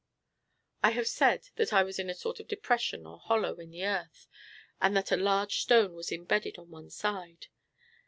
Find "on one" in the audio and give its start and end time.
6.57-6.89